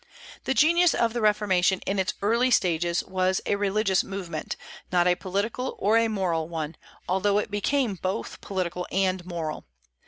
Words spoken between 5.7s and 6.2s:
or a